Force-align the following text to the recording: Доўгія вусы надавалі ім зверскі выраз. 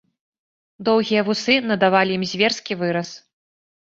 Доўгія 0.87 1.21
вусы 1.27 1.57
надавалі 1.71 2.11
ім 2.19 2.25
зверскі 2.31 2.79
выраз. 2.83 3.09